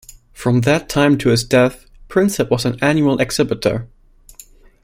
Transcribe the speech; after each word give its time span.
From 0.33 0.61
that 0.61 0.89
time 0.89 1.15
to 1.19 1.29
his 1.29 1.43
death 1.43 1.85
Prinsep 2.09 2.49
was 2.49 2.65
an 2.65 2.75
annual 2.81 3.21
exhibitor. 3.21 3.87